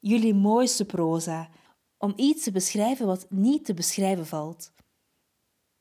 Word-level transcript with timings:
jullie 0.00 0.34
mooiste 0.34 0.84
proza, 0.84 1.50
om 1.96 2.12
iets 2.16 2.44
te 2.44 2.52
beschrijven 2.52 3.06
wat 3.06 3.26
niet 3.30 3.64
te 3.64 3.74
beschrijven 3.74 4.26
valt. 4.26 4.72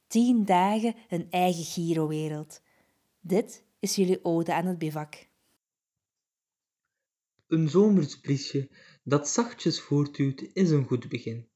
Tien 0.07 0.45
dagen 0.45 0.95
een 1.09 1.27
eigen 1.29 1.63
Giro-wereld. 1.63 2.61
Dit 3.19 3.65
is 3.79 3.95
jullie 3.95 4.25
ode 4.25 4.53
aan 4.53 4.65
het 4.65 4.77
bivak. 4.77 5.27
Een 7.47 7.69
zomers 7.69 8.19
briesje 8.19 8.69
dat 9.03 9.29
zachtjes 9.29 9.81
voortduwt 9.81 10.41
is 10.53 10.69
een 10.69 10.85
goed 10.85 11.09
begin. 11.09 11.49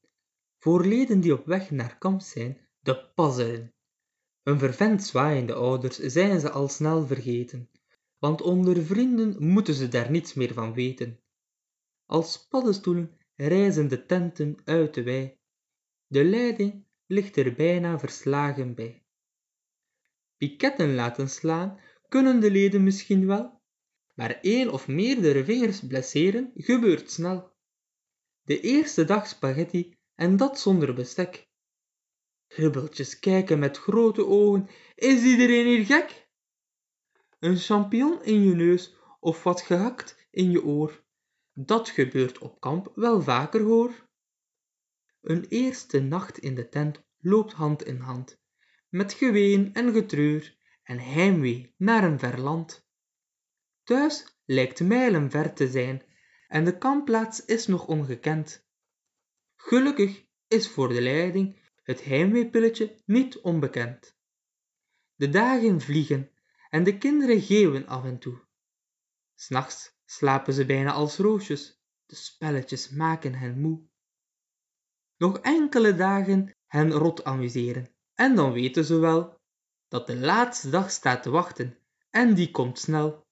Voor 0.58 0.86
leden 0.86 1.20
die 1.20 1.32
op 1.32 1.46
weg 1.46 1.70
naar 1.70 1.98
kamp 1.98 2.20
zijn, 2.20 2.68
de 2.80 3.10
pas. 3.14 3.36
Hun 4.42 4.58
vervent 4.58 5.04
zwaaiende 5.04 5.54
ouders 5.54 5.98
zijn 5.98 6.40
ze 6.40 6.50
al 6.50 6.68
snel 6.68 7.06
vergeten, 7.06 7.70
want 8.18 8.42
onder 8.42 8.84
vrienden 8.84 9.46
moeten 9.46 9.74
ze 9.74 9.88
daar 9.88 10.10
niets 10.10 10.34
meer 10.34 10.52
van 10.52 10.74
weten. 10.74 11.23
Als 12.06 12.46
paddenstoelen 12.48 13.18
reizen 13.36 13.88
de 13.88 14.06
tenten 14.06 14.56
uit 14.64 14.94
de 14.94 15.02
wei. 15.02 15.38
De 16.06 16.24
leiding 16.24 16.86
ligt 17.06 17.36
er 17.36 17.54
bijna 17.54 17.98
verslagen 17.98 18.74
bij. 18.74 19.04
Piketten 20.36 20.94
laten 20.94 21.28
slaan 21.28 21.80
kunnen 22.08 22.40
de 22.40 22.50
leden 22.50 22.82
misschien 22.82 23.26
wel, 23.26 23.62
maar 24.14 24.40
één 24.40 24.72
of 24.72 24.88
meerdere 24.88 25.44
vingers 25.44 25.86
blesseren 25.86 26.50
gebeurt 26.54 27.10
snel. 27.10 27.52
De 28.42 28.60
eerste 28.60 29.04
dag 29.04 29.26
spaghetti 29.26 29.98
en 30.14 30.36
dat 30.36 30.60
zonder 30.60 30.94
bestek. 30.94 31.48
Hubbeltjes 32.46 33.18
kijken 33.18 33.58
met 33.58 33.78
grote 33.78 34.26
ogen, 34.26 34.68
is 34.94 35.22
iedereen 35.22 35.66
hier 35.66 35.84
gek? 35.84 36.28
Een 37.38 37.56
champignon 37.56 38.22
in 38.22 38.42
je 38.42 38.54
neus 38.54 38.94
of 39.20 39.42
wat 39.42 39.60
gehakt 39.60 40.26
in 40.30 40.50
je 40.50 40.64
oor, 40.64 41.03
dat 41.54 41.88
gebeurt 41.88 42.38
op 42.38 42.60
kamp 42.60 42.92
wel 42.94 43.22
vaker 43.22 43.60
hoor. 43.60 44.08
Een 45.20 45.44
eerste 45.48 46.00
nacht 46.00 46.38
in 46.38 46.54
de 46.54 46.68
tent 46.68 47.02
loopt 47.18 47.52
hand 47.52 47.84
in 47.84 47.98
hand, 47.98 48.40
met 48.88 49.12
geween 49.12 49.74
en 49.74 49.92
getreur 49.92 50.56
en 50.82 50.98
heimwee 50.98 51.74
naar 51.76 52.04
een 52.04 52.18
ver 52.18 52.40
land. 52.40 52.86
Thuis 53.82 54.38
lijkt 54.44 54.80
mijlen 54.80 55.30
ver 55.30 55.54
te 55.54 55.68
zijn 55.68 56.02
en 56.48 56.64
de 56.64 56.78
kampplaats 56.78 57.44
is 57.44 57.66
nog 57.66 57.86
ongekend. 57.86 58.66
Gelukkig 59.56 60.24
is 60.48 60.68
voor 60.68 60.88
de 60.88 61.00
leiding 61.00 61.62
het 61.82 62.04
heimweepilletje 62.04 63.02
niet 63.04 63.38
onbekend. 63.38 64.16
De 65.14 65.28
dagen 65.28 65.80
vliegen 65.80 66.30
en 66.70 66.84
de 66.84 66.98
kinderen 66.98 67.40
geeuwen 67.40 67.86
af 67.86 68.04
en 68.04 68.18
toe. 68.18 68.42
S'nachts 69.34 69.93
slapen 70.14 70.52
ze 70.52 70.66
bijna 70.66 70.92
als 70.92 71.16
roosjes, 71.16 71.82
de 72.06 72.14
spelletjes 72.14 72.88
maken 72.88 73.34
hen 73.34 73.60
moe. 73.60 73.82
Nog 75.16 75.38
enkele 75.38 75.94
dagen 75.94 76.56
hen 76.66 76.90
rot 76.90 77.24
amuseren, 77.24 77.94
en 78.14 78.34
dan 78.34 78.52
weten 78.52 78.84
ze 78.84 78.98
wel 78.98 79.40
dat 79.88 80.06
de 80.06 80.16
laatste 80.16 80.70
dag 80.70 80.90
staat 80.90 81.22
te 81.22 81.30
wachten, 81.30 81.78
en 82.10 82.34
die 82.34 82.50
komt 82.50 82.78
snel. 82.78 83.26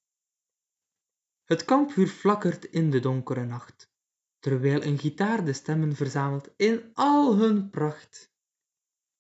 Het 1.44 1.64
kampvuur 1.64 2.06
flakkert 2.06 2.64
in 2.64 2.91
de 2.91 3.00
donkere 3.00 3.44
nacht, 3.44 3.91
terwijl 4.38 4.83
een 4.83 4.98
gitaar 4.98 5.44
de 5.44 5.53
stemmen 5.53 5.97
verzamelt 5.97 6.48
in 6.56 6.91
al 6.94 7.36
hun 7.36 7.70
pracht. 7.70 8.33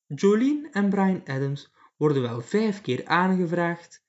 Jolien 0.06 0.72
en 0.72 0.88
Brian 0.88 1.26
Adams 1.26 1.72
worden 1.96 2.22
wel 2.22 2.40
vijf 2.40 2.80
keer 2.80 3.06
aangevraagd, 3.06 4.04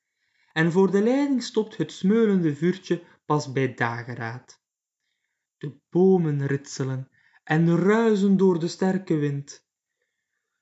en 0.53 0.71
voor 0.71 0.91
de 0.91 1.03
leiding 1.03 1.43
stopt 1.43 1.77
het 1.77 1.91
smeulende 1.91 2.55
vuurtje 2.55 3.03
pas 3.25 3.51
bij 3.51 3.73
dageraad. 3.73 4.61
De 5.57 5.75
bomen 5.89 6.45
ritselen 6.45 7.09
en 7.43 7.77
ruizen 7.77 8.37
door 8.37 8.59
de 8.59 8.67
sterke 8.67 9.15
wind. 9.15 9.65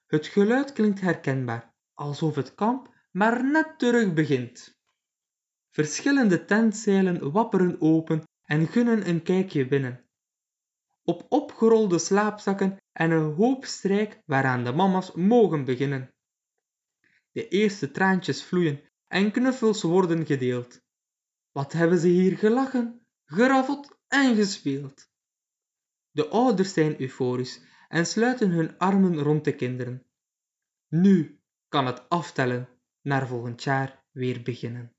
Het 0.06 0.28
geluid 0.28 0.74
klinkt 0.74 1.02
herkenbaar, 1.02 1.74
alsof 1.94 2.36
het 2.36 2.56
kamp 2.56 2.94
maar 3.12 3.46
net 3.46 3.80
terug 3.80 4.14
begint. 4.14 4.80
Verschillende 5.70 6.46
tentzeilen 6.46 7.32
wapperen 7.32 7.82
open 7.82 8.24
en 8.44 8.68
gunnen 8.68 9.08
een 9.08 9.24
kijkje 9.24 9.68
binnen. 9.68 10.06
Op 11.04 11.26
opgerolde 11.30 12.00
slaapzakken 12.00 12.78
en 12.92 13.12
een 13.12 13.34
hoop 13.34 13.66
strijk 13.66 14.22
waaraan 14.26 14.64
de 14.64 14.72
mama's 14.72 15.12
mogen 15.12 15.66
beginnen. 15.66 16.14
De 17.32 17.48
eerste 17.48 17.92
traantjes 17.92 18.44
vloeien 18.44 18.82
en 19.08 19.32
knuffels 19.32 19.82
worden 19.82 20.26
gedeeld. 20.26 20.82
Wat 21.52 21.74
hebben 21.74 21.98
ze 22.00 22.08
hier 22.08 22.38
gelachen, 22.38 23.06
geraffeld 23.26 24.00
en 24.08 24.36
gespeeld. 24.36 25.10
De 26.12 26.28
ouders 26.28 26.74
zijn 26.74 27.02
euforisch 27.02 27.62
en 27.88 28.06
sluiten 28.06 28.50
hun 28.50 28.78
armen 28.78 29.18
rond 29.18 29.44
de 29.44 29.56
kinderen. 29.56 30.06
Nu 30.88 31.42
kan 31.68 31.86
het 31.86 32.10
aftellen 32.10 32.70
naar 33.02 33.28
volgend 33.28 33.64
jaar 33.64 34.04
weer 34.12 34.42
beginnen. 34.44 34.96